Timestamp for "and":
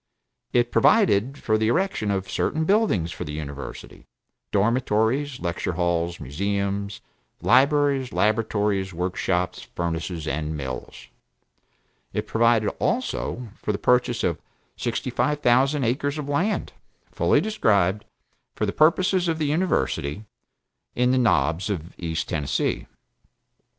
10.27-10.57